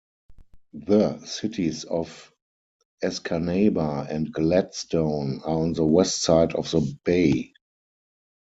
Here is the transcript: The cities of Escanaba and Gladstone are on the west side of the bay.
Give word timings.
The 0.73 1.23
cities 1.27 1.83
of 1.83 2.33
Escanaba 3.03 4.09
and 4.09 4.33
Gladstone 4.33 5.41
are 5.43 5.59
on 5.59 5.73
the 5.73 5.85
west 5.85 6.23
side 6.23 6.55
of 6.55 6.71
the 6.71 6.97
bay. 7.03 7.53